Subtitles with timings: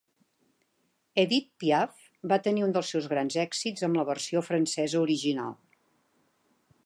[1.23, 1.99] Edith Piaf
[2.31, 5.55] va tenir un dels seus grans èxits amb la versió francesa original.